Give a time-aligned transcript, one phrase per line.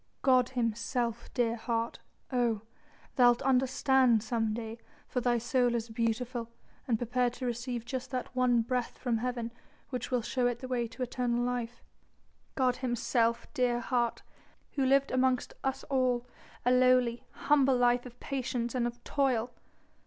[0.23, 1.99] God himself, dear heart!
[2.31, 2.61] oh!
[3.17, 6.49] thou'lt understand some day for thy soul is beautiful
[6.87, 9.51] and prepared to receive just that one breath from Heaven
[9.91, 11.83] which will show it the way to eternal life
[12.55, 14.23] God Himself, dear heart,
[14.71, 16.25] who lived amongst us all
[16.65, 19.51] a lowly, humble life of patience and of toil!